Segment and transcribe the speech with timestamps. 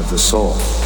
[0.00, 0.79] of the soul.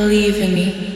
[0.00, 0.89] Believe in me.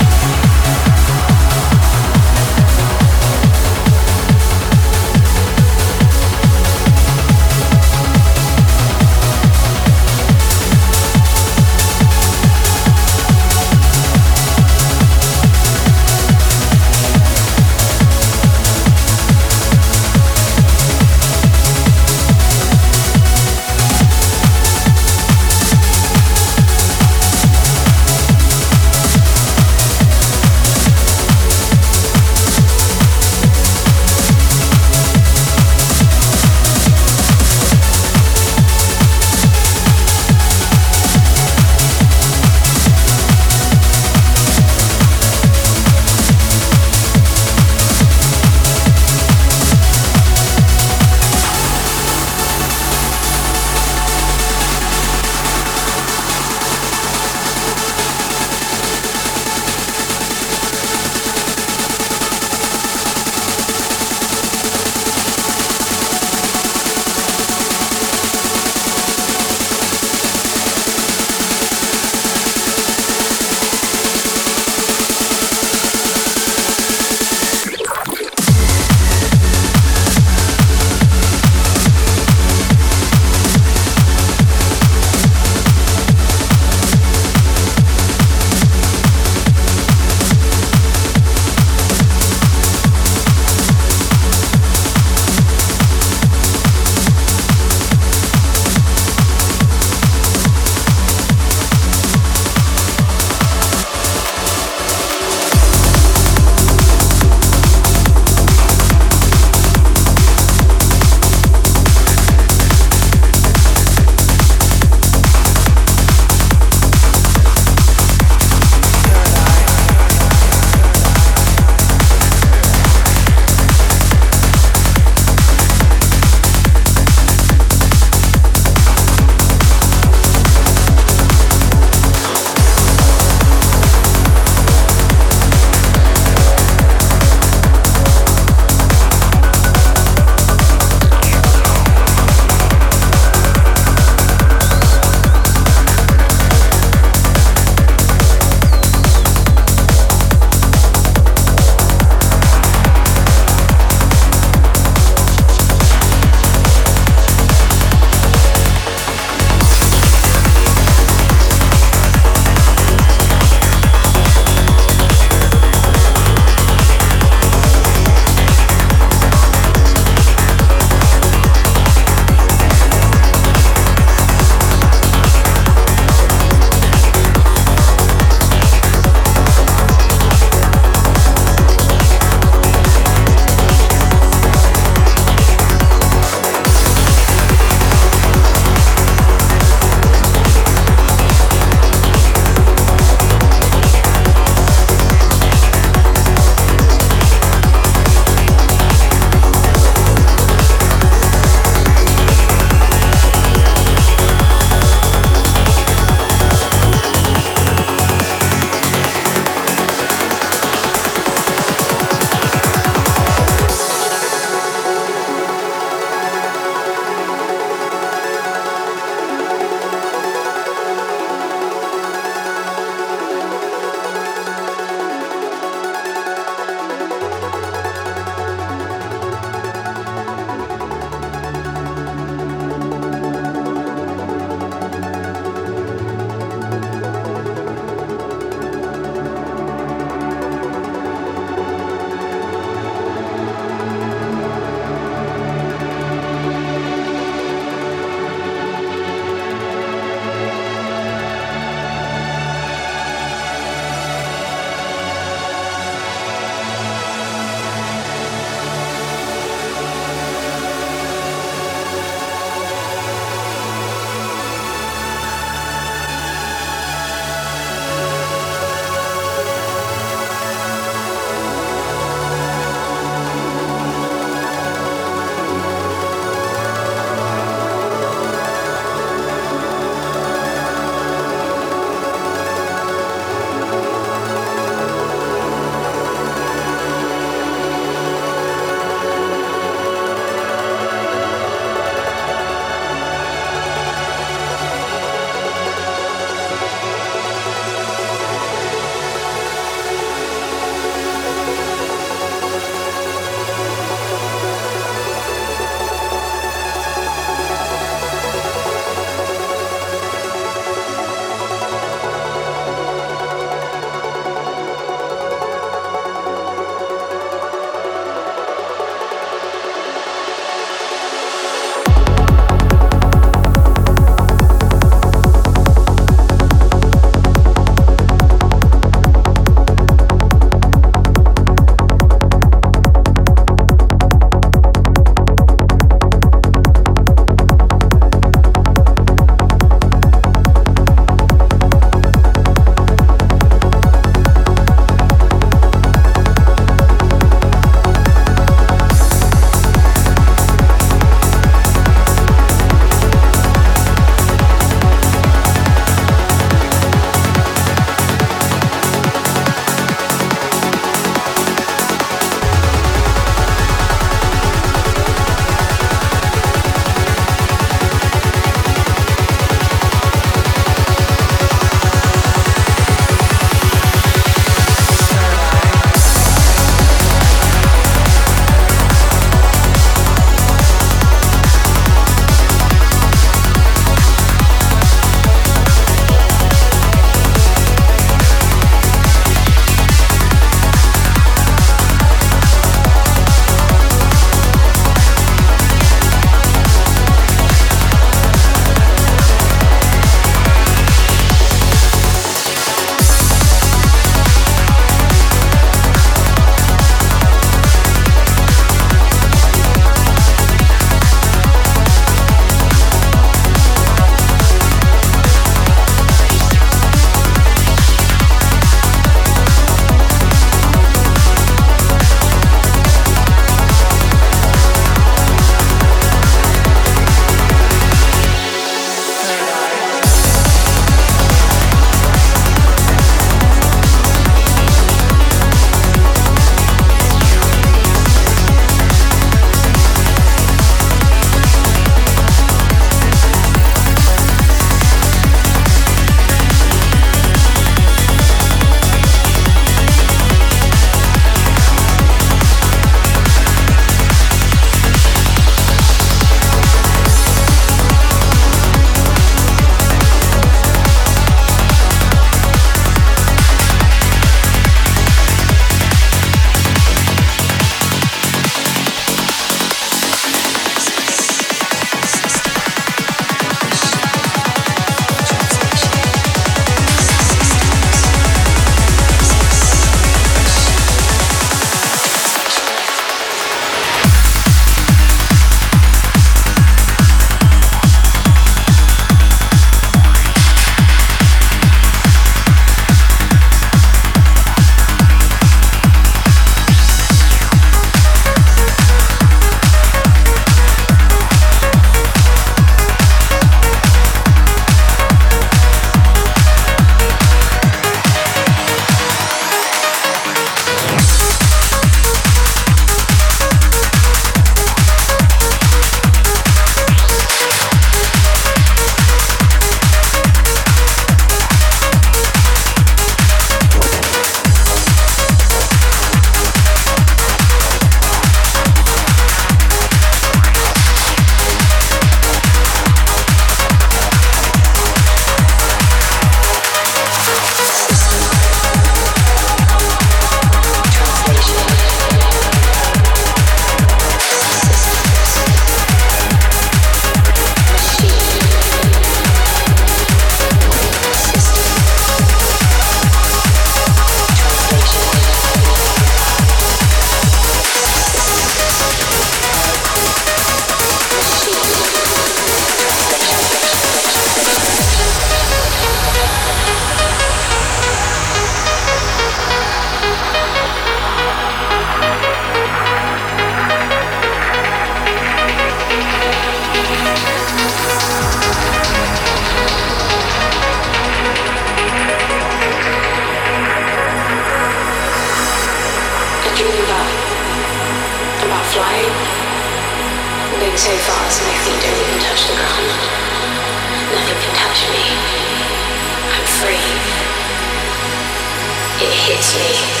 [599.31, 600.00] It hits me